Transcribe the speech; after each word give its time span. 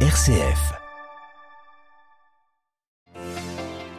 RCF. 0.00 0.85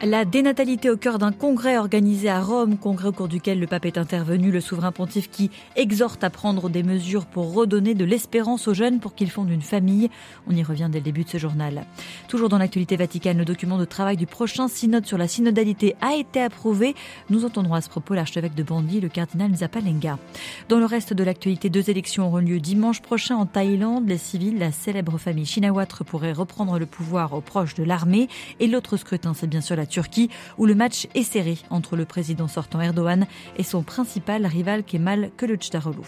La 0.04 0.24
dénatalité 0.24 0.90
au 0.90 0.96
cœur 0.96 1.18
d'un 1.18 1.32
congrès 1.32 1.76
organisé 1.76 2.28
à 2.28 2.40
Rome, 2.40 2.76
congrès 2.78 3.08
au 3.08 3.12
cours 3.12 3.26
duquel 3.26 3.58
le 3.58 3.66
pape 3.66 3.84
est 3.84 3.98
intervenu, 3.98 4.52
le 4.52 4.60
souverain 4.60 4.92
pontife 4.92 5.28
qui 5.28 5.50
exhorte 5.74 6.22
à 6.22 6.30
prendre 6.30 6.68
des 6.68 6.84
mesures 6.84 7.26
pour 7.26 7.52
redonner 7.52 7.94
de 7.94 8.04
l'espérance 8.04 8.68
aux 8.68 8.74
jeunes 8.74 9.00
pour 9.00 9.16
qu'ils 9.16 9.30
fondent 9.30 9.50
une 9.50 9.60
famille. 9.60 10.08
On 10.46 10.54
y 10.54 10.62
revient 10.62 10.88
dès 10.88 10.98
le 10.98 11.04
début 11.04 11.24
de 11.24 11.28
ce 11.28 11.38
journal. 11.38 11.84
Toujours 12.28 12.48
dans 12.48 12.58
l'actualité 12.58 12.94
vaticane, 12.94 13.38
le 13.38 13.44
document 13.44 13.76
de 13.76 13.84
travail 13.84 14.16
du 14.16 14.26
prochain 14.26 14.68
synode 14.68 15.04
sur 15.04 15.18
la 15.18 15.26
synodalité 15.26 15.96
a 16.00 16.14
été 16.14 16.40
approuvé. 16.40 16.94
Nous 17.28 17.44
entendrons 17.44 17.74
à 17.74 17.80
ce 17.80 17.88
propos 17.88 18.14
l'archevêque 18.14 18.54
de 18.54 18.62
Bandi, 18.62 19.00
le 19.00 19.08
cardinal 19.08 19.52
Zapalenga. 19.56 20.20
Dans 20.68 20.78
le 20.78 20.86
reste 20.86 21.12
de 21.12 21.24
l'actualité, 21.24 21.70
deux 21.70 21.90
élections 21.90 22.28
auront 22.28 22.38
lieu 22.38 22.60
dimanche 22.60 23.02
prochain 23.02 23.34
en 23.34 23.46
Thaïlande. 23.46 24.08
Les 24.08 24.18
civils, 24.18 24.60
la 24.60 24.70
célèbre 24.70 25.18
famille 25.18 25.44
Shinawatra 25.44 26.04
pourrait 26.04 26.32
reprendre 26.32 26.78
le 26.78 26.86
pouvoir 26.86 27.32
aux 27.32 27.40
proches 27.40 27.74
de 27.74 27.82
l'armée. 27.82 28.28
Et 28.60 28.68
l'autre 28.68 28.96
scrutin, 28.96 29.34
c'est 29.34 29.48
bien 29.48 29.60
sûr 29.60 29.74
la 29.74 29.87
Turquie, 29.88 30.30
où 30.56 30.66
le 30.66 30.74
match 30.74 31.06
est 31.14 31.22
serré 31.22 31.58
entre 31.70 31.96
le 31.96 32.04
président 32.04 32.48
sortant 32.48 32.80
Erdogan 32.80 33.26
et 33.56 33.62
son 33.62 33.82
principal 33.82 34.46
rival 34.46 34.84
Kemal 34.84 35.30
Kılıçdaroğlu. 35.36 36.06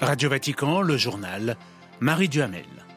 Radio 0.00 0.30
Vatican, 0.30 0.80
le 0.80 0.96
journal, 0.96 1.56
Marie 2.00 2.28
Duhamel. 2.28 2.89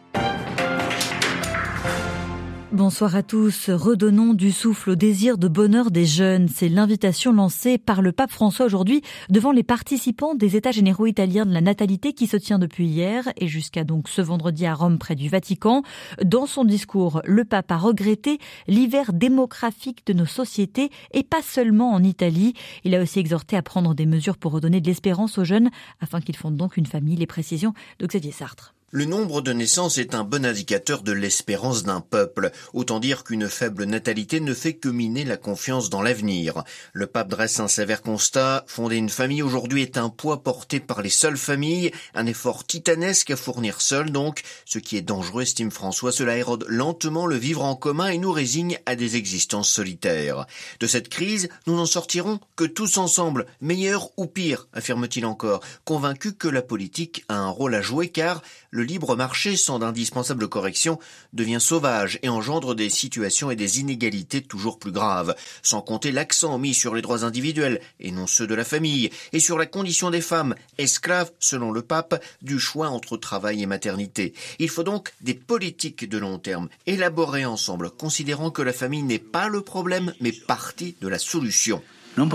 Bonsoir 2.74 3.16
à 3.16 3.22
tous. 3.22 3.70
Redonnons 3.70 4.34
du 4.34 4.52
souffle 4.52 4.90
au 4.90 4.96
désir 4.96 5.38
de 5.38 5.48
bonheur 5.48 5.92
des 5.92 6.08
jeunes. 6.08 6.48
C'est 6.48 6.70
l'invitation 6.70 7.32
lancée 7.32 7.78
par 7.78 8.02
le 8.02 8.12
pape 8.12 8.32
François 8.32 8.66
aujourd'hui 8.66 9.04
devant 9.30 9.52
les 9.52 9.62
participants 9.62 10.34
des 10.34 10.56
États 10.56 10.72
généraux 10.72 11.06
italiens 11.06 11.46
de 11.46 11.54
la 11.54 11.62
natalité 11.62 12.14
qui 12.14 12.26
se 12.26 12.36
tient 12.36 12.58
depuis 12.58 12.88
hier 12.88 13.32
et 13.38 13.48
jusqu'à 13.48 13.84
donc 13.84 14.10
ce 14.10 14.24
vendredi 14.24 14.66
à 14.66 14.74
Rome 14.74 14.98
près 14.98 15.14
du 15.14 15.30
Vatican. 15.30 15.84
Dans 16.26 16.48
son 16.48 16.64
discours, 16.64 17.22
le 17.26 17.46
pape 17.46 17.72
a 17.72 17.78
regretté 17.78 18.40
l'hiver 18.68 19.14
démographique 19.14 20.04
de 20.08 20.14
nos 20.14 20.26
sociétés 20.26 20.90
et 21.14 21.22
pas 21.22 21.44
seulement 21.44 21.92
en 21.92 22.02
Italie. 22.02 22.56
Il 22.86 22.96
a 22.96 23.04
aussi 23.04 23.20
exhorté 23.20 23.56
à 23.56 23.62
prendre 23.62 23.94
des 23.94 24.08
mesures 24.08 24.38
pour 24.38 24.52
redonner 24.52 24.82
de 24.82 24.88
l'espérance 24.88 25.38
aux 25.38 25.44
jeunes 25.44 25.70
afin 26.02 26.22
qu'ils 26.22 26.38
fondent 26.38 26.58
donc 26.58 26.76
une 26.76 26.88
famille. 26.88 27.18
Les 27.18 27.28
précisions 27.28 27.76
de 28.00 28.08
Xavier 28.08 28.32
Sartre. 28.32 28.74
Le 28.96 29.06
nombre 29.06 29.42
de 29.42 29.54
naissances 29.54 29.98
est 29.98 30.14
un 30.14 30.24
bon 30.24 30.46
indicateur 30.46 31.02
de 31.02 31.14
l'espérance 31.14 31.82
d'un 31.82 32.00
peuple. 32.00 32.52
Autant 32.74 33.00
dire 33.00 33.24
qu'une 33.24 33.50
faible 33.50 33.86
natalité 33.86 34.40
ne 34.40 34.54
fait 34.54 34.76
que 34.76 34.88
miner 34.88 35.26
la 35.26 35.36
confiance 35.36 35.90
dans 35.90 36.04
l'avenir. 36.04 36.64
Le 36.94 37.08
pape 37.08 37.30
dresse 37.30 37.60
un 37.60 37.68
sévère 37.68 38.04
constat. 38.04 38.64
Fonder 38.68 38.98
une 38.98 39.10
famille 39.10 39.42
aujourd'hui 39.42 39.82
est 39.82 39.98
un 39.98 40.10
poids 40.10 40.44
porté 40.44 40.80
par 40.80 41.02
les 41.02 41.10
seules 41.10 41.40
familles, 41.40 41.90
un 42.14 42.28
effort 42.28 42.68
titanesque 42.68 43.32
à 43.32 43.36
fournir 43.36 43.82
seul 43.82 44.12
donc. 44.12 44.44
Ce 44.66 44.78
qui 44.78 44.96
est 44.96 45.02
dangereux, 45.02 45.42
estime 45.42 45.72
François, 45.72 46.12
cela 46.12 46.38
érode 46.38 46.68
lentement 46.70 47.26
le 47.26 47.36
vivre 47.36 47.64
en 47.64 47.76
commun 47.76 48.10
et 48.10 48.20
nous 48.20 48.32
résigne 48.32 48.78
à 48.86 48.96
des 48.96 49.16
existences 49.16 49.72
solitaires. 49.72 50.46
De 50.80 50.86
cette 50.86 51.10
crise, 51.10 51.50
nous 51.66 51.76
n'en 51.76 51.88
sortirons 51.88 52.40
que 52.56 52.64
tous 52.64 53.00
ensemble, 53.00 53.48
meilleur 53.60 54.12
ou 54.18 54.28
pire, 54.28 54.68
affirme-t-il 54.72 55.26
encore, 55.26 55.62
convaincu 55.84 56.34
que 56.34 56.48
la 56.48 56.62
politique 56.62 57.26
a 57.28 57.38
un 57.38 57.50
rôle 57.50 57.74
à 57.74 57.82
jouer 57.82 58.10
car 58.10 58.44
le 58.70 58.83
le 58.84 58.88
libre 58.88 59.16
marché, 59.16 59.56
sans 59.56 59.80
d'indispensable 59.80 60.50
correction, 60.50 61.00
devient 61.32 61.62
sauvage 61.62 62.20
et 62.22 62.28
engendre 62.28 62.76
des 62.76 62.90
situations 62.90 63.50
et 63.50 63.56
des 63.56 63.80
inégalités 63.80 64.42
toujours 64.42 64.78
plus 64.78 64.92
graves, 64.92 65.36
sans 65.62 65.82
compter 65.82 66.12
l'accent 66.12 66.58
mis 66.58 66.74
sur 66.74 66.94
les 66.94 67.02
droits 67.02 67.24
individuels 67.24 67.80
et 68.02 68.12
non 68.12 68.28
ceux 68.28 68.46
de 68.46 68.54
la 68.54 68.66
famille, 68.66 69.10
et 69.32 69.40
sur 69.40 69.58
la 69.58 69.68
condition 69.68 70.10
des 70.10 70.20
femmes, 70.20 70.54
esclaves, 70.78 71.32
selon 71.40 71.72
le 71.72 71.82
pape, 71.82 72.22
du 72.42 72.60
choix 72.60 72.90
entre 72.90 73.16
travail 73.16 73.64
et 73.64 73.68
maternité. 73.68 74.34
Il 74.60 74.68
faut 74.68 74.84
donc 74.84 75.14
des 75.22 75.34
politiques 75.34 76.10
de 76.10 76.18
long 76.18 76.38
terme, 76.38 76.68
élaborées 76.86 77.46
ensemble, 77.46 77.90
considérant 77.90 78.52
que 78.52 78.62
la 78.62 78.74
famille 78.74 79.04
n'est 79.04 79.18
pas 79.18 79.48
le 79.48 79.62
problème, 79.62 80.14
mais 80.20 80.34
partie 80.34 80.98
de 81.00 81.08
la 81.08 81.20
solution. 81.20 81.82
Nous 82.16 82.26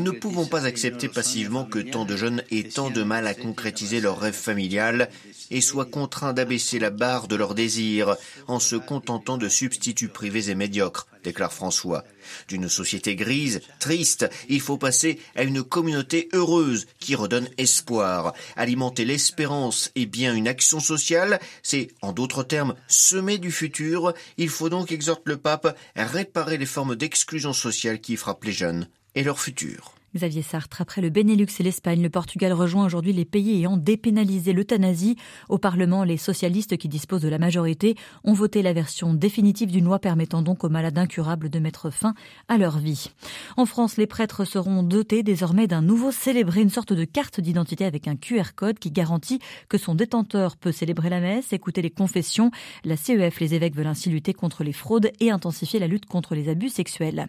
ne 0.00 0.10
pouvons 0.10 0.46
pas 0.46 0.66
accepter 0.66 1.08
passivement 1.08 1.64
que 1.64 1.78
tant 1.78 2.04
de 2.04 2.16
jeunes 2.16 2.42
aient 2.50 2.68
tant 2.68 2.90
de 2.90 3.02
mal 3.02 3.26
à 3.26 3.32
concrétiser 3.32 4.00
leur 4.00 4.20
rêve 4.20 4.34
familial 4.34 5.08
et 5.54 5.60
soient 5.60 5.86
contraints 5.86 6.32
d'abaisser 6.32 6.80
la 6.80 6.90
barre 6.90 7.28
de 7.28 7.36
leurs 7.36 7.54
désirs 7.54 8.16
en 8.48 8.58
se 8.58 8.74
contentant 8.74 9.38
de 9.38 9.48
substituts 9.48 10.08
privés 10.08 10.50
et 10.50 10.56
médiocres, 10.56 11.06
déclare 11.22 11.52
François. 11.52 12.02
D'une 12.48 12.68
société 12.68 13.14
grise, 13.14 13.60
triste, 13.78 14.28
il 14.48 14.60
faut 14.60 14.78
passer 14.78 15.20
à 15.36 15.44
une 15.44 15.62
communauté 15.62 16.28
heureuse 16.32 16.88
qui 16.98 17.14
redonne 17.14 17.48
espoir. 17.56 18.34
Alimenter 18.56 19.04
l'espérance 19.04 19.92
et 19.94 20.06
bien 20.06 20.34
une 20.34 20.48
action 20.48 20.80
sociale, 20.80 21.38
c'est, 21.62 21.86
en 22.02 22.10
d'autres 22.10 22.42
termes, 22.42 22.74
semer 22.88 23.38
du 23.38 23.52
futur. 23.52 24.12
Il 24.36 24.48
faut 24.48 24.68
donc, 24.68 24.90
exhorte 24.90 25.22
le 25.26 25.36
pape, 25.36 25.78
réparer 25.94 26.58
les 26.58 26.66
formes 26.66 26.96
d'exclusion 26.96 27.52
sociale 27.52 28.00
qui 28.00 28.16
frappent 28.16 28.42
les 28.42 28.52
jeunes 28.52 28.88
et 29.14 29.22
leur 29.22 29.38
futur. 29.38 29.94
Xavier 30.14 30.42
Sartre, 30.42 30.80
après 30.80 31.00
le 31.00 31.10
Benelux 31.10 31.48
et 31.58 31.64
l'Espagne, 31.64 32.00
le 32.00 32.08
Portugal 32.08 32.52
rejoint 32.52 32.84
aujourd'hui 32.84 33.12
les 33.12 33.24
pays 33.24 33.56
ayant 33.56 33.76
dépénalisé 33.76 34.52
l'euthanasie. 34.52 35.16
Au 35.48 35.58
Parlement, 35.58 36.04
les 36.04 36.18
socialistes 36.18 36.76
qui 36.76 36.88
disposent 36.88 37.22
de 37.22 37.28
la 37.28 37.38
majorité 37.38 37.96
ont 38.22 38.32
voté 38.32 38.62
la 38.62 38.72
version 38.72 39.12
définitive 39.12 39.72
d'une 39.72 39.86
loi 39.86 39.98
permettant 39.98 40.40
donc 40.42 40.62
aux 40.62 40.68
malades 40.68 40.98
incurables 40.98 41.50
de 41.50 41.58
mettre 41.58 41.90
fin 41.90 42.14
à 42.46 42.58
leur 42.58 42.78
vie. 42.78 43.10
En 43.56 43.66
France, 43.66 43.96
les 43.96 44.06
prêtres 44.06 44.44
seront 44.44 44.84
dotés 44.84 45.24
désormais 45.24 45.66
d'un 45.66 45.82
nouveau 45.82 46.12
célébré, 46.12 46.60
une 46.60 46.70
sorte 46.70 46.92
de 46.92 47.04
carte 47.04 47.40
d'identité 47.40 47.84
avec 47.84 48.06
un 48.06 48.14
QR 48.14 48.54
code 48.54 48.78
qui 48.78 48.92
garantit 48.92 49.40
que 49.68 49.78
son 49.78 49.96
détenteur 49.96 50.56
peut 50.56 50.70
célébrer 50.70 51.10
la 51.10 51.18
messe, 51.18 51.52
écouter 51.52 51.82
les 51.82 51.90
confessions. 51.90 52.52
La 52.84 52.96
CEF, 52.96 53.40
les 53.40 53.54
évêques 53.54 53.74
veulent 53.74 53.88
ainsi 53.88 54.10
lutter 54.10 54.32
contre 54.32 54.62
les 54.62 54.72
fraudes 54.72 55.10
et 55.18 55.32
intensifier 55.32 55.80
la 55.80 55.88
lutte 55.88 56.06
contre 56.06 56.36
les 56.36 56.48
abus 56.48 56.68
sexuels. 56.68 57.26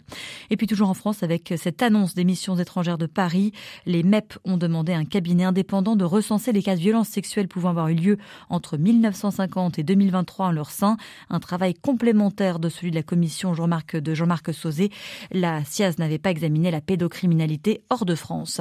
Et 0.51 0.55
puis 0.57 0.67
toujours 0.67 0.89
en 0.89 0.93
France, 0.93 1.23
avec 1.23 1.51
cette 1.57 1.81
annonce 1.81 2.13
des 2.13 2.23
missions 2.23 2.55
étrangères 2.57 2.74
de 2.83 3.05
Paris. 3.05 3.53
Les 3.85 4.03
MEP 4.03 4.37
ont 4.43 4.57
demandé 4.57 4.91
à 4.91 4.97
un 4.97 5.05
cabinet 5.05 5.45
indépendant 5.45 5.95
de 5.95 6.03
recenser 6.03 6.51
les 6.51 6.61
cas 6.61 6.75
de 6.75 6.81
violences 6.81 7.07
sexuelles 7.07 7.47
pouvant 7.47 7.69
avoir 7.69 7.87
eu 7.87 7.93
lieu 7.93 8.17
entre 8.49 8.75
1950 8.77 9.79
et 9.79 9.83
2023 9.83 10.47
en 10.47 10.51
leur 10.51 10.71
sein. 10.71 10.97
Un 11.29 11.39
travail 11.39 11.73
complémentaire 11.73 12.59
de 12.59 12.67
celui 12.67 12.91
de 12.91 12.95
la 12.95 13.03
commission 13.03 13.53
Jean-Marc 13.53 13.95
de 13.95 14.13
Jean-Marc 14.13 14.53
Sauzé. 14.53 14.91
La 15.31 15.63
SIAZ 15.63 15.99
n'avait 15.99 16.17
pas 16.17 16.31
examiné 16.31 16.69
la 16.69 16.81
pédocriminalité 16.81 17.81
hors 17.89 18.03
de 18.03 18.13
France. 18.13 18.59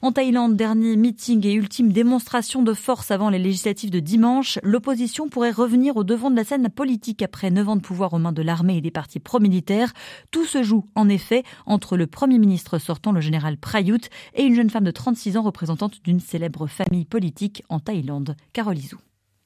En 0.00 0.12
Thaïlande, 0.12 0.56
dernier 0.56 0.96
meeting 0.96 1.46
et 1.46 1.52
ultime 1.52 1.92
démonstration 1.92 2.62
de 2.62 2.72
force 2.72 3.10
avant 3.10 3.28
les 3.28 3.38
législatives 3.38 3.90
de 3.90 4.00
dimanche, 4.00 4.58
l'opposition 4.62 5.28
pourrait 5.28 5.50
revenir 5.50 5.98
au 5.98 6.04
devant 6.04 6.30
de 6.30 6.36
la 6.36 6.44
scène 6.44 6.70
politique 6.70 7.20
après 7.20 7.50
neuf 7.50 7.68
ans 7.68 7.76
de 7.76 7.82
pouvoir 7.82 8.14
aux 8.14 8.18
mains 8.18 8.32
de 8.32 8.42
l'armée 8.42 8.78
et 8.78 8.80
des 8.80 8.90
partis 8.90 9.20
pro-militaires. 9.20 9.92
Tout 10.30 10.46
se 10.46 10.62
joue 10.62 10.86
en 10.94 11.10
effet 11.10 11.42
entre 11.66 11.98
le 11.98 12.06
Premier 12.06 12.38
ministre 12.38 12.78
sortant, 12.78 13.12
le 13.12 13.20
général 13.20 13.41
Prayut 13.60 14.08
et 14.34 14.42
une 14.42 14.54
jeune 14.54 14.70
femme 14.70 14.84
de 14.84 14.90
36 14.90 15.36
ans 15.36 15.42
représentante 15.42 16.02
d'une 16.04 16.20
célèbre 16.20 16.66
famille 16.66 17.04
politique 17.04 17.62
en 17.68 17.80
Thaïlande, 17.80 18.36
Carole 18.52 18.78
Izou. 18.78 18.98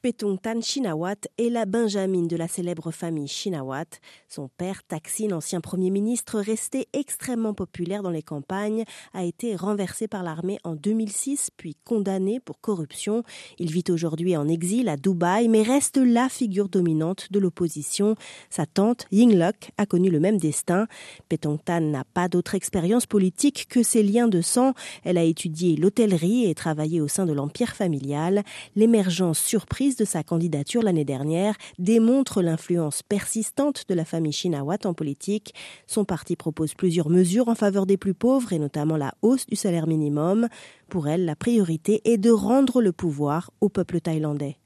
Petongtan 0.07 0.61
Shinawat 0.61 1.27
est 1.37 1.51
la 1.51 1.67
Benjamin 1.67 2.27
de 2.27 2.37
la 2.37 2.47
célèbre 2.47 2.93
famille 2.93 3.27
Shinawat. 3.27 3.87
Son 4.29 4.49
père, 4.57 4.85
Taksin, 4.85 5.33
ancien 5.33 5.61
premier 5.61 5.91
ministre, 5.91 6.39
resté 6.39 6.87
extrêmement 6.93 7.55
populaire 7.55 8.05
dans 8.05 8.13
les 8.13 8.23
campagnes, 8.23 8.85
a 9.15 9.25
été 9.25 9.57
renversé 9.57 10.07
par 10.07 10.23
l'armée 10.23 10.61
en 10.63 10.77
2006, 10.77 11.51
puis 11.57 11.77
condamné 11.85 12.39
pour 12.39 12.61
corruption. 12.61 13.25
Il 13.59 13.73
vit 13.73 13.83
aujourd'hui 13.89 14.37
en 14.37 14.47
exil 14.47 14.89
à 14.89 14.97
Dubaï, 14.97 15.49
mais 15.49 15.65
reste 15.65 15.97
la 15.97 16.29
figure 16.29 16.69
dominante 16.69 17.33
de 17.33 17.41
l'opposition. 17.41 18.15
Sa 18.49 18.65
tante, 18.65 19.07
Yingluck, 19.11 19.73
a 19.77 19.87
connu 19.87 20.09
le 20.09 20.21
même 20.21 20.39
destin. 20.39 20.87
Petongtan 21.29 21.81
n'a 21.81 22.05
pas 22.05 22.29
d'autre 22.29 22.55
expérience 22.55 23.07
politique 23.07 23.67
que 23.69 23.83
ses 23.83 24.05
liens 24.05 24.29
de 24.29 24.41
sang. 24.41 24.73
Elle 25.03 25.19
a 25.19 25.25
étudié 25.25 25.75
l'hôtellerie 25.75 26.49
et 26.49 26.55
travaillé 26.55 27.01
au 27.01 27.09
sein 27.09 27.27
de 27.27 27.33
l'empire 27.33 27.75
familial. 27.75 28.45
L'émergence 28.77 29.41
surprise 29.41 29.96
de 29.97 30.05
sa 30.05 30.23
candidature 30.23 30.83
l'année 30.83 31.05
dernière 31.05 31.55
démontre 31.79 32.43
l'influence 32.43 33.03
persistante 33.03 33.85
de 33.89 33.95
la 33.95 34.05
famille 34.05 34.33
Shinawat 34.33 34.79
en 34.85 34.95
politique. 34.95 35.55
Son 35.87 36.05
parti 36.05 36.37
propose 36.37 36.75
plusieurs 36.75 37.09
mesures 37.09 37.49
en 37.49 37.55
faveur 37.55 37.87
des 37.87 37.97
plus 37.97 38.15
pauvres 38.15 38.53
et 38.53 38.59
notamment 38.59 38.97
la 38.97 39.15
hausse 39.23 39.47
du 39.47 39.57
salaire 39.57 39.87
minimum. 39.87 40.49
Pour 40.89 41.09
elle, 41.09 41.25
la 41.25 41.37
priorité 41.37 42.01
est 42.05 42.19
de 42.19 42.31
rendre 42.31 42.81
le 42.81 42.93
pouvoir 42.93 43.51
au 43.61 43.69
peuple 43.69 44.01
thaïlandais. 44.01 44.59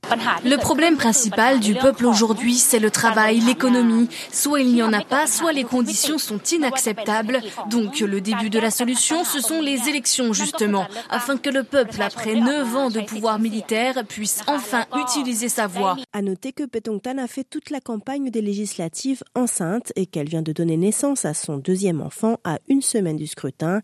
Le 0.45 0.57
problème 0.57 0.97
principal 0.97 1.61
du 1.61 1.75
peuple 1.75 2.07
aujourd'hui, 2.07 2.55
c'est 2.55 2.79
le 2.79 2.91
travail, 2.91 3.41
l'économie. 3.41 4.09
Soit 4.33 4.61
il 4.61 4.73
n'y 4.73 4.83
en 4.83 4.93
a 4.93 5.05
pas, 5.05 5.27
soit 5.27 5.53
les 5.53 5.65
conditions 5.65 6.19
sont 6.19 6.41
inacceptables. 6.53 7.41
Donc 7.69 8.01
le 8.01 8.21
début 8.21 8.51
de 8.51 8.59
la 8.59 8.71
solution, 8.71 9.25
ce 9.25 9.41
sont 9.41 9.61
les 9.61 9.89
élections 9.89 10.33
justement, 10.33 10.87
afin 11.09 11.37
que 11.37 11.51
le 11.51 11.65
peuple, 11.65 12.03
après 12.03 12.35
neuf 12.35 12.77
ans 12.77 12.91
de 12.91 13.01
pouvoir 13.01 13.39
militaire, 13.39 14.05
puisse 14.09 14.43
enfin 14.47 14.87
utiliser 14.97 15.49
sa 15.49 15.67
voix. 15.67 15.97
À 16.13 16.23
noter 16.23 16.53
que 16.53 16.65
Petongtan 16.65 17.19
a 17.19 17.27
fait 17.27 17.45
toute 17.45 17.71
la 17.71 17.81
campagne 17.81 18.31
des 18.31 18.43
législatives 18.43 19.23
enceinte 19.35 19.93
et 19.97 20.07
qu'elle 20.07 20.29
vient 20.29 20.43
de 20.43 20.53
donner 20.53 20.77
naissance 20.77 21.25
à 21.25 21.35
son 21.35 21.59
deuxième 21.59 22.01
enfant 22.01 22.39
à 22.45 22.59
une 22.69 22.83
semaine 22.83 23.17
du 23.17 23.27
scrutin. 23.27 23.81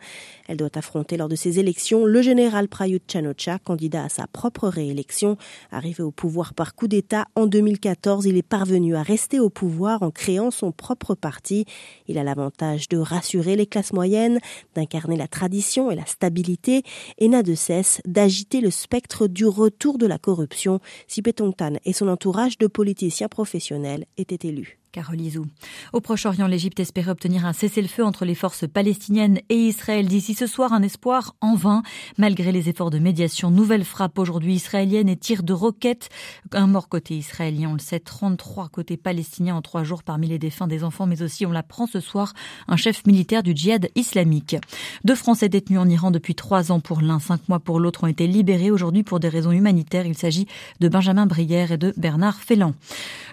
Elle 0.49 0.57
doit 0.57 0.77
affronter 0.77 1.17
lors 1.17 1.29
de 1.29 1.37
ces 1.37 1.59
élections 1.59 2.05
le 2.05 2.23
général 2.23 2.69
Prayut 2.69 3.03
Chanocha, 3.11 3.59
candidat 3.59 4.05
à 4.05 4.09
sa 4.09 4.27
propre 4.27 4.69
réélection. 4.69 5.37
Arrivé 5.71 6.03
au 6.03 6.11
pouvoir 6.17 6.55
par 6.55 6.75
coup 6.75 6.89
d'État 6.89 7.27
en 7.37 7.47
2014, 7.47 8.27
il 8.27 8.37
est 8.37 8.43
parvenu 8.43 8.97
à 8.97 9.03
rester 9.03 9.39
au 9.39 9.51
pouvoir 9.51 10.03
en 10.03 10.11
créant 10.11 10.51
son 10.51 10.73
propre 10.73 11.15
parti. 11.15 11.65
Il 12.09 12.19
a 12.19 12.25
l'avantage 12.25 12.89
de 12.89 12.99
rassurer 12.99 13.55
les 13.55 13.67
classes 13.67 13.93
moyennes, 13.93 14.41
d'incarner 14.75 15.17
la 15.17 15.29
tradition 15.29 15.91
et 15.91 15.95
la 15.95 16.07
stabilité 16.07 16.83
et 17.19 17.29
n'a 17.29 17.43
de 17.43 17.55
cesse 17.55 18.01
d'agiter 18.07 18.61
le 18.61 18.71
spectre 18.71 19.29
du 19.29 19.47
retour 19.47 19.99
de 19.99 20.07
la 20.07 20.19
corruption 20.19 20.81
si 21.07 21.23
Petongtan 21.23 21.75
et 21.85 21.93
son 21.93 22.09
entourage 22.09 22.59
de 22.59 22.67
politiciens 22.67 23.29
professionnels 23.29 24.07
étaient 24.17 24.49
élus. 24.49 24.79
Au 25.93 26.01
Proche-Orient, 26.01 26.47
l'Égypte 26.47 26.81
espérait 26.81 27.11
obtenir 27.11 27.45
un 27.45 27.53
cessez-le-feu 27.53 28.05
entre 28.05 28.25
les 28.25 28.35
forces 28.35 28.67
palestiniennes 28.67 29.41
et 29.49 29.57
Israël. 29.57 30.07
D'ici 30.07 30.35
ce 30.35 30.47
soir, 30.47 30.73
un 30.73 30.83
espoir 30.83 31.35
en 31.41 31.55
vain. 31.55 31.83
Malgré 32.19 32.53
les 32.53 32.69
efforts 32.69 32.91
de 32.91 32.99
médiation, 32.99 33.51
nouvelle 33.51 33.85
frappe 33.85 34.19
aujourd'hui 34.19 34.55
israélienne 34.55 35.09
et 35.09 35.17
tir 35.17 35.43
de 35.43 35.53
roquettes. 35.53 36.09
Un 36.53 36.67
mort 36.67 36.89
côté 36.89 37.17
israélien, 37.17 37.71
on 37.71 37.75
le 37.75 37.79
sait, 37.79 38.01
33 38.01 38.69
côté 38.69 38.97
palestinien 38.97 39.55
en 39.57 39.63
trois 39.63 39.83
jours 39.83 40.03
parmi 40.03 40.29
les 40.29 40.39
défunts 40.39 40.67
des 40.67 40.83
enfants, 40.83 41.07
mais 41.07 41.23
aussi, 41.23 41.45
on 41.45 41.53
l'apprend 41.53 41.87
ce 41.87 42.01
soir, 42.01 42.33
un 42.69 42.77
chef 42.77 43.07
militaire 43.07 43.43
du 43.43 43.53
djihad 43.55 43.91
islamique. 43.95 44.57
Deux 45.05 45.15
Français 45.15 45.49
détenus 45.49 45.81
en 45.81 45.89
Iran 45.89 46.11
depuis 46.11 46.35
trois 46.35 46.73
ans 46.73 46.81
pour 46.81 47.01
l'un, 47.03 47.19
cinq 47.19 47.49
mois 47.49 47.61
pour 47.61 47.81
l'autre 47.81 48.05
ont 48.05 48.09
été 48.09 48.27
libérés 48.27 48.71
aujourd'hui 48.71 49.03
pour 49.03 49.21
des 49.21 49.29
raisons 49.29 49.53
humanitaires. 49.53 50.07
Il 50.07 50.17
s'agit 50.17 50.47
de 50.81 50.89
Benjamin 50.89 51.27
Brière 51.27 51.73
et 51.73 51.79
de 51.79 51.93
Bernard 51.97 52.41
Félan. 52.41 52.75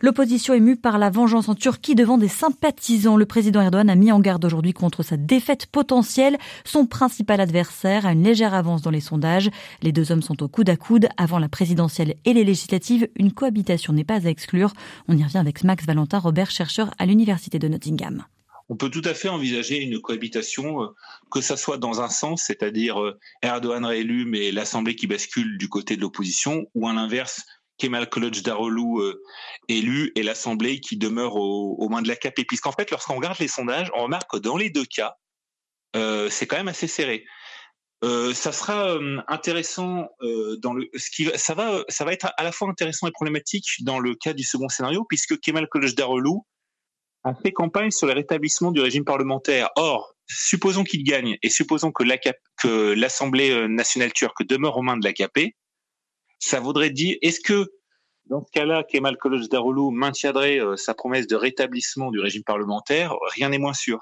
L'opposition 0.01 0.53
émue 0.53 0.75
par 0.75 0.97
la 0.97 1.09
vengeance 1.09 1.49
en 1.53 1.55
Turquie 1.55 1.93
devant 1.93 2.17
des 2.17 2.29
sympathisants. 2.29 3.15
Le 3.15 3.27
président 3.27 3.61
Erdogan 3.61 3.87
a 3.87 3.93
mis 3.93 4.11
en 4.11 4.19
garde 4.19 4.43
aujourd'hui 4.43 4.73
contre 4.73 5.03
sa 5.03 5.17
défaite 5.17 5.67
potentielle. 5.67 6.39
Son 6.65 6.87
principal 6.87 7.39
adversaire 7.39 8.07
a 8.07 8.13
une 8.13 8.23
légère 8.23 8.55
avance 8.55 8.81
dans 8.81 8.89
les 8.89 9.01
sondages. 9.01 9.51
Les 9.83 9.91
deux 9.91 10.11
hommes 10.11 10.23
sont 10.23 10.41
au 10.41 10.47
coude 10.47 10.71
à 10.71 10.77
coude. 10.77 11.09
Avant 11.15 11.37
la 11.37 11.49
présidentielle 11.49 12.15
et 12.25 12.33
les 12.33 12.43
législatives, 12.43 13.07
une 13.17 13.31
cohabitation 13.31 13.93
n'est 13.93 14.03
pas 14.03 14.25
à 14.25 14.31
exclure. 14.31 14.73
On 15.07 15.15
y 15.15 15.23
revient 15.23 15.37
avec 15.37 15.63
Max 15.63 15.85
Valentin 15.85 16.17
Robert, 16.17 16.49
chercheur 16.49 16.89
à 16.97 17.05
l'université 17.05 17.59
de 17.59 17.67
Nottingham 17.67 18.25
on 18.69 18.77
peut 18.77 18.89
tout 18.89 19.01
à 19.03 19.13
fait 19.13 19.27
envisager 19.27 19.77
une 19.77 19.99
cohabitation, 19.99 20.81
euh, 20.81 20.87
que 21.29 21.41
ça 21.41 21.57
soit 21.57 21.77
dans 21.77 22.01
un 22.01 22.07
sens, 22.07 22.43
c'est-à-dire 22.43 22.99
euh, 22.99 23.19
Erdogan 23.43 23.85
réélu, 23.85 24.25
mais 24.25 24.51
l'Assemblée 24.51 24.95
qui 24.95 25.05
bascule 25.05 25.57
du 25.57 25.67
côté 25.67 25.97
de 25.97 26.01
l'opposition, 26.01 26.65
ou 26.73 26.87
à 26.87 26.93
l'inverse, 26.93 27.45
Kemal 27.77 28.09
Kılıçdaroğlu 28.09 29.15
euh, 29.69 29.73
élu 29.73 30.11
et 30.15 30.23
l'Assemblée 30.23 30.79
qui 30.79 30.97
demeure 30.97 31.35
aux, 31.35 31.89
mains 31.89 32.01
de 32.01 32.07
la 32.07 32.15
l'AKP. 32.15 32.45
Puisqu'en 32.47 32.71
fait, 32.71 32.91
lorsqu'on 32.91 33.15
regarde 33.15 33.39
les 33.39 33.47
sondages, 33.47 33.91
on 33.95 34.03
remarque 34.03 34.29
que 34.31 34.37
dans 34.37 34.57
les 34.57 34.69
deux 34.69 34.85
cas, 34.85 35.15
euh, 35.95 36.29
c'est 36.29 36.47
quand 36.47 36.57
même 36.57 36.67
assez 36.67 36.87
serré. 36.87 37.25
Euh, 38.03 38.33
ça 38.33 38.51
sera 38.51 38.97
intéressant 39.29 40.09
dans 40.61 40.73
le 40.73 40.89
ce 40.93 41.09
qui 41.09 41.29
ça 41.35 41.53
va 41.53 41.85
ça 41.87 42.03
va 42.03 42.11
être 42.11 42.33
à 42.35 42.43
la 42.43 42.51
fois 42.51 42.67
intéressant 42.67 43.07
et 43.07 43.11
problématique 43.11 43.65
dans 43.79 43.97
le 43.97 44.13
cas 44.13 44.33
du 44.33 44.43
second 44.43 44.67
scénario 44.67 45.05
puisque 45.07 45.39
Kemal 45.39 45.69
Kılıçdaroğlu 45.69 46.41
a 47.23 47.33
fait 47.33 47.53
campagne 47.53 47.91
sur 47.91 48.07
le 48.07 48.13
rétablissement 48.13 48.71
du 48.71 48.81
régime 48.81 49.05
parlementaire. 49.05 49.69
Or, 49.77 50.15
supposons 50.27 50.83
qu'il 50.83 51.05
gagne 51.05 51.37
et 51.41 51.49
supposons 51.49 51.93
que 51.93 52.03
l'Assemblée 52.93 53.69
nationale 53.69 54.11
turque 54.11 54.45
demeure 54.45 54.75
aux 54.75 54.81
mains 54.81 54.97
de 54.97 55.05
l'AKP, 55.05 55.55
ça 56.43 56.59
voudrait 56.59 56.89
dire, 56.89 57.15
est-ce 57.21 57.39
que 57.39 57.71
dans 58.27 58.45
ce 58.45 58.51
cas-là, 58.51 58.83
Kemal 58.83 59.17
Kılıçdaroğlu 59.17 59.91
maintiendrait 59.91 60.59
euh, 60.59 60.77
sa 60.77 60.93
promesse 60.93 61.27
de 61.27 61.35
rétablissement 61.35 62.09
du 62.09 62.19
régime 62.19 62.43
parlementaire 62.43 63.13
Rien 63.35 63.49
n'est 63.49 63.57
moins 63.57 63.73
sûr. 63.73 63.99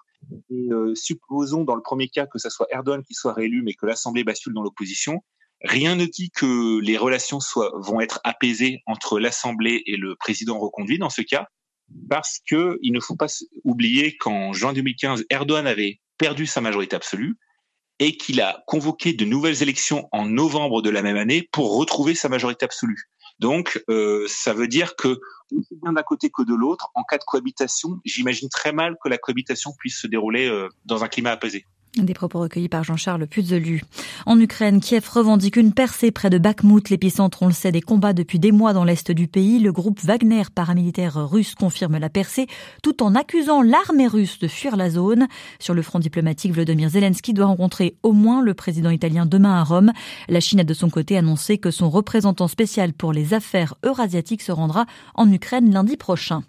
Et, 0.49 0.71
euh, 0.71 0.93
supposons 0.95 1.63
dans 1.63 1.75
le 1.75 1.81
premier 1.81 2.07
cas 2.07 2.27
que 2.27 2.37
ce 2.37 2.49
soit 2.49 2.67
Erdogan 2.69 3.03
qui 3.03 3.13
soit 3.13 3.33
réélu, 3.33 3.63
mais 3.63 3.73
que 3.73 3.85
l'Assemblée 3.85 4.23
bascule 4.23 4.53
dans 4.53 4.61
l'opposition. 4.61 5.23
Rien 5.63 5.95
ne 5.95 6.05
dit 6.05 6.31
que 6.31 6.79
les 6.81 6.97
relations 6.97 7.39
vont 7.75 7.99
être 7.99 8.19
apaisées 8.23 8.81
entre 8.87 9.19
l'Assemblée 9.19 9.83
et 9.85 9.97
le 9.97 10.15
président 10.15 10.57
reconduit 10.57 10.97
dans 10.97 11.11
ce 11.11 11.21
cas, 11.21 11.47
parce 12.09 12.39
que 12.47 12.79
il 12.81 12.93
ne 12.93 12.99
faut 12.99 13.15
pas 13.15 13.27
oublier 13.63 14.17
qu'en 14.17 14.53
juin 14.53 14.73
2015, 14.73 15.25
Erdogan 15.29 15.67
avait 15.67 15.99
perdu 16.17 16.47
sa 16.47 16.61
majorité 16.61 16.95
absolue 16.95 17.37
et 17.99 18.17
qu'il 18.17 18.41
a 18.41 18.63
convoqué 18.65 19.13
de 19.13 19.25
nouvelles 19.25 19.61
élections 19.61 20.07
en 20.11 20.25
novembre 20.25 20.81
de 20.81 20.89
la 20.89 21.03
même 21.03 21.17
année 21.17 21.47
pour 21.51 21.77
retrouver 21.77 22.15
sa 22.15 22.29
majorité 22.29 22.65
absolue. 22.65 23.10
Donc, 23.41 23.83
euh, 23.89 24.25
ça 24.27 24.53
veut 24.53 24.67
dire 24.67 24.95
que, 24.95 25.19
aussi 25.51 25.75
bien 25.81 25.93
d'un 25.93 26.03
côté 26.03 26.29
que 26.29 26.43
de 26.43 26.53
l'autre, 26.53 26.91
en 26.93 27.03
cas 27.03 27.17
de 27.17 27.23
cohabitation, 27.23 27.99
j'imagine 28.05 28.49
très 28.49 28.71
mal 28.71 28.97
que 29.03 29.09
la 29.09 29.17
cohabitation 29.17 29.71
puisse 29.79 29.99
se 29.99 30.05
dérouler 30.05 30.47
euh, 30.47 30.69
dans 30.85 31.03
un 31.03 31.07
climat 31.07 31.31
apaisé. 31.31 31.65
Des 31.97 32.13
propos 32.13 32.39
recueillis 32.39 32.69
par 32.69 32.85
Jean-Charles 32.85 33.27
Puzelu. 33.27 33.83
En 34.25 34.39
Ukraine, 34.39 34.79
Kiev 34.79 35.09
revendique 35.09 35.57
une 35.57 35.73
percée 35.73 36.11
près 36.11 36.29
de 36.29 36.37
Bakhmut, 36.37 36.89
l'épicentre, 36.89 37.41
on 37.41 37.47
le 37.47 37.53
sait, 37.53 37.73
des 37.73 37.81
combats 37.81 38.13
depuis 38.13 38.39
des 38.39 38.53
mois 38.53 38.71
dans 38.71 38.85
l'est 38.85 39.11
du 39.11 39.27
pays. 39.27 39.59
Le 39.59 39.73
groupe 39.73 39.99
Wagner, 39.99 40.43
paramilitaire 40.55 41.29
russe, 41.29 41.53
confirme 41.53 41.97
la 41.97 42.07
percée, 42.07 42.47
tout 42.81 43.03
en 43.03 43.13
accusant 43.13 43.61
l'armée 43.61 44.07
russe 44.07 44.39
de 44.39 44.47
fuir 44.47 44.77
la 44.77 44.89
zone. 44.89 45.27
Sur 45.59 45.73
le 45.73 45.81
front 45.81 45.99
diplomatique, 45.99 46.53
Vladimir 46.53 46.87
Zelensky 46.87 47.33
doit 47.33 47.47
rencontrer 47.47 47.97
au 48.03 48.13
moins 48.13 48.41
le 48.41 48.53
président 48.53 48.89
italien 48.89 49.25
demain 49.25 49.59
à 49.59 49.63
Rome. 49.65 49.91
La 50.29 50.39
Chine 50.39 50.61
a 50.61 50.63
de 50.63 50.73
son 50.73 50.89
côté 50.89 51.17
annoncé 51.17 51.57
que 51.57 51.71
son 51.71 51.89
représentant 51.89 52.47
spécial 52.47 52.93
pour 52.93 53.11
les 53.11 53.33
affaires 53.33 53.75
eurasiatiques 53.83 54.43
se 54.43 54.53
rendra 54.53 54.85
en 55.13 55.29
Ukraine 55.29 55.73
lundi 55.73 55.97
prochain. 55.97 56.43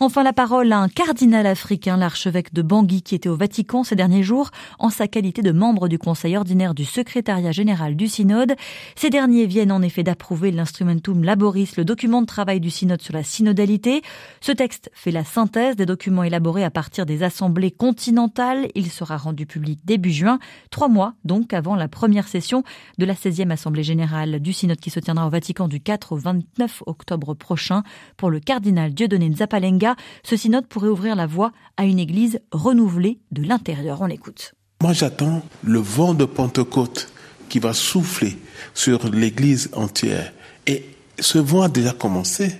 Enfin, 0.00 0.24
la 0.24 0.32
parole 0.32 0.72
à 0.72 0.80
un 0.80 0.88
cardinal 0.88 1.46
africain, 1.46 1.96
l'archevêque 1.96 2.52
de 2.52 2.62
Bangui, 2.62 3.02
qui 3.02 3.14
était 3.14 3.28
au 3.28 3.36
Vatican 3.36 3.84
ces 3.84 3.94
derniers 3.94 4.24
jours 4.24 4.50
en 4.80 4.90
sa 4.90 5.06
qualité 5.06 5.42
de 5.42 5.52
membre 5.52 5.88
du 5.88 5.98
Conseil 5.98 6.36
ordinaire 6.36 6.74
du 6.74 6.84
secrétariat 6.84 7.52
général 7.52 7.94
du 7.94 8.08
Synode. 8.08 8.54
Ces 8.96 9.10
derniers 9.10 9.46
viennent 9.46 9.72
en 9.72 9.82
effet 9.82 10.02
d'approuver 10.02 10.50
l'instrumentum 10.50 11.22
laboris, 11.22 11.76
le 11.76 11.84
document 11.84 12.22
de 12.22 12.26
travail 12.26 12.60
du 12.60 12.70
Synode 12.70 13.02
sur 13.02 13.14
la 13.14 13.22
synodalité. 13.22 14.02
Ce 14.40 14.52
texte 14.52 14.90
fait 14.94 15.10
la 15.10 15.24
synthèse 15.24 15.76
des 15.76 15.86
documents 15.86 16.24
élaborés 16.24 16.64
à 16.64 16.70
partir 16.70 17.06
des 17.06 17.22
assemblées 17.22 17.70
continentales. 17.70 18.68
Il 18.74 18.90
sera 18.90 19.16
rendu 19.16 19.46
public 19.46 19.80
début 19.84 20.12
juin, 20.12 20.38
trois 20.70 20.88
mois 20.88 21.14
donc 21.24 21.52
avant 21.52 21.76
la 21.76 21.88
première 21.88 22.26
session 22.26 22.64
de 22.98 23.04
la 23.04 23.14
16e 23.14 23.50
Assemblée 23.50 23.82
générale 23.82 24.40
du 24.40 24.52
Synode 24.52 24.80
qui 24.80 24.90
se 24.90 25.00
tiendra 25.00 25.26
au 25.26 25.30
Vatican 25.30 25.68
du 25.68 25.80
4 25.80 26.12
au 26.12 26.16
29 26.16 26.82
octobre 26.86 27.34
prochain. 27.34 27.82
Pour 28.16 28.30
le 28.30 28.40
cardinal 28.40 28.92
Dieudonné 28.94 29.28
Nzapalenga, 29.28 29.96
ce 30.22 30.36
synode 30.36 30.66
pourrait 30.66 30.88
ouvrir 30.88 31.16
la 31.16 31.26
voie 31.26 31.52
à 31.76 31.84
une 31.84 31.98
église 31.98 32.40
renouvelée 32.52 33.20
de 33.30 33.42
l'intérieur. 33.42 34.00
On 34.00 34.06
l'écoute. 34.06 34.54
Moi, 34.82 34.94
j'attends 34.94 35.42
le 35.62 35.78
vent 35.78 36.14
de 36.14 36.24
Pentecôte 36.24 37.12
qui 37.50 37.58
va 37.58 37.74
souffler 37.74 38.38
sur 38.72 39.10
l'Église 39.10 39.68
entière. 39.74 40.32
Et 40.66 40.86
ce 41.18 41.36
vent 41.36 41.62
a 41.62 41.68
déjà 41.68 41.92
commencé, 41.92 42.54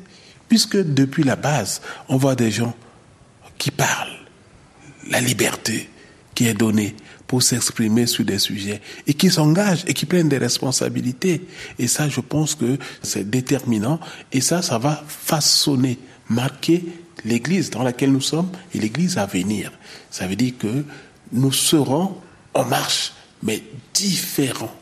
puisque 0.47 0.76
depuis 0.76 1.23
la 1.23 1.37
base, 1.37 1.80
on 2.09 2.18
voit 2.18 2.35
des 2.35 2.50
gens 2.50 2.75
qui 3.56 3.71
parlent. 3.71 4.18
La 5.11 5.21
liberté 5.21 5.88
qui 6.35 6.47
est 6.47 6.54
donnée 6.54 6.94
pour 7.26 7.42
s'exprimer 7.42 8.06
sur 8.06 8.25
des 8.25 8.38
sujets 8.38 8.83
et 9.06 9.14
qui 9.14 9.30
s'engagent 9.30 9.85
et 9.87 9.94
qui 9.94 10.04
prennent 10.04 10.28
des 10.28 10.37
responsabilités. 10.37 11.47
Et 11.78 11.87
ça, 11.87 12.09
je 12.09 12.21
pense 12.21 12.54
que 12.54 12.76
c'est 13.02 13.30
déterminant 13.30 13.99
et 14.30 14.42
ça, 14.42 14.61
ça 14.61 14.76
va 14.78 15.02
façonner, 15.09 15.99
marquer 16.28 16.85
l'Église 17.25 17.71
dans 17.71 17.83
laquelle 17.83 18.12
nous 18.12 18.21
sommes 18.21 18.50
et 18.75 18.78
l'Église 18.78 19.16
à 19.16 19.26
venir. 19.26 19.73
Ça 20.11 20.26
veut 20.26 20.37
dire 20.37 20.54
que 20.59 20.85
nous 21.32 21.52
serons 21.52 22.16
en 22.54 22.64
marche, 22.64 23.12
mais 23.42 23.62
différents. 23.94 24.75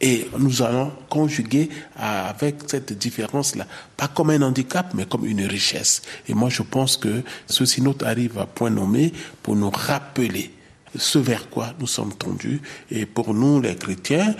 Et 0.00 0.28
nous 0.36 0.62
allons 0.62 0.90
conjuguer 1.08 1.70
avec 1.96 2.56
cette 2.66 2.92
différence-là, 2.92 3.66
pas 3.96 4.08
comme 4.08 4.30
un 4.30 4.42
handicap, 4.42 4.92
mais 4.94 5.06
comme 5.06 5.24
une 5.24 5.46
richesse. 5.46 6.02
Et 6.28 6.34
moi, 6.34 6.48
je 6.48 6.62
pense 6.62 6.96
que 6.96 7.22
ce 7.46 7.64
synode 7.64 8.02
arrive 8.02 8.36
à 8.38 8.46
point 8.46 8.70
nommé 8.70 9.12
pour 9.42 9.54
nous 9.54 9.70
rappeler 9.70 10.52
ce 10.98 11.18
vers 11.18 11.48
quoi 11.48 11.72
nous 11.78 11.86
sommes 11.86 12.14
tendus. 12.14 12.60
Et 12.90 13.06
pour 13.06 13.32
nous, 13.32 13.60
les 13.60 13.76
chrétiens, 13.76 14.34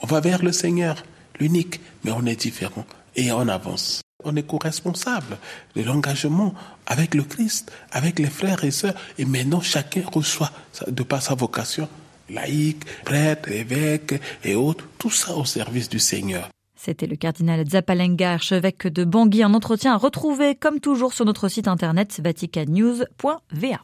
on 0.00 0.06
va 0.06 0.20
vers 0.20 0.44
le 0.44 0.52
Seigneur, 0.52 1.02
l'unique, 1.40 1.80
mais 2.04 2.12
on 2.12 2.24
est 2.24 2.40
différent 2.40 2.86
et 3.16 3.32
on 3.32 3.48
avance. 3.48 4.02
On 4.24 4.34
est 4.34 4.42
co-responsable 4.42 5.38
de 5.76 5.82
l'engagement 5.82 6.52
avec 6.86 7.14
le 7.14 7.22
Christ, 7.22 7.70
avec 7.92 8.18
les 8.18 8.26
frères 8.26 8.64
et 8.64 8.72
sœurs. 8.72 8.96
Et 9.16 9.24
maintenant, 9.24 9.60
chacun 9.60 10.02
reçoit, 10.12 10.50
de 10.88 11.04
par 11.04 11.22
sa 11.22 11.36
vocation, 11.36 11.88
laïque, 12.28 12.84
prêtre, 13.04 13.48
évêque 13.52 14.20
et 14.42 14.56
autres, 14.56 14.84
tout 14.98 15.10
ça 15.10 15.36
au 15.36 15.44
service 15.44 15.88
du 15.88 16.00
Seigneur. 16.00 16.48
C'était 16.74 17.06
le 17.06 17.14
cardinal 17.14 17.64
Zappalenga, 17.68 18.32
archevêque 18.32 18.88
de 18.88 19.04
Bangui, 19.04 19.44
en 19.44 19.54
entretien 19.54 19.94
à 19.94 19.96
retrouver 19.96 20.56
comme 20.56 20.80
toujours 20.80 21.12
sur 21.12 21.24
notre 21.24 21.48
site 21.48 21.68
internet 21.68 22.20
vaticannews.va. 22.20 23.80